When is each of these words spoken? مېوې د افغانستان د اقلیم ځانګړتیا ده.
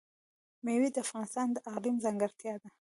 مېوې 0.63 0.89
د 0.93 0.97
افغانستان 1.05 1.47
د 1.51 1.57
اقلیم 1.69 1.95
ځانګړتیا 2.03 2.53
ده. 2.61 2.69